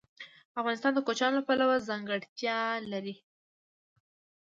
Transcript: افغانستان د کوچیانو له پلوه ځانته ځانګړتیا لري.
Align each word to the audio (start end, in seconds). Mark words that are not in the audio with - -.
افغانستان 0.59 0.91
د 0.93 0.99
کوچیانو 1.07 1.37
له 1.37 1.43
پلوه 1.47 1.75
ځانته 1.77 1.87
ځانګړتیا 1.89 2.59
لري. 2.91 3.15